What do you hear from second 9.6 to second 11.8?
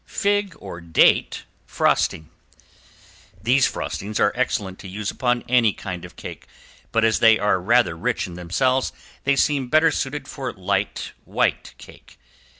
better suited for light white